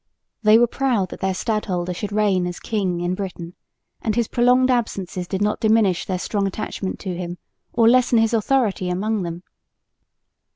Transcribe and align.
They 0.41 0.57
were 0.57 0.65
proud 0.65 1.09
that 1.11 1.19
their 1.19 1.35
stadholder 1.35 1.93
should 1.93 2.11
reign 2.11 2.47
as 2.47 2.59
king 2.59 3.01
in 3.01 3.13
Britain; 3.13 3.53
and 4.01 4.15
his 4.15 4.27
prolonged 4.27 4.71
absences 4.71 5.27
did 5.27 5.43
not 5.43 5.59
diminish 5.59 6.07
their 6.07 6.17
strong 6.17 6.47
attachment 6.47 6.97
to 7.01 7.15
him 7.15 7.37
or 7.71 7.87
lessen 7.87 8.17
his 8.17 8.33
authority 8.33 8.89
among 8.89 9.21
them. 9.21 9.43